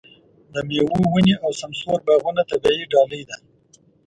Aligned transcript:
د 0.53 0.55
مېوو 0.67 0.99
ونې 1.11 1.35
او 1.43 1.51
سمسور 1.61 1.99
باغونه 2.05 2.41
طبیعي 2.51 2.83
ډالۍ 2.91 3.21
ده. 3.29 3.37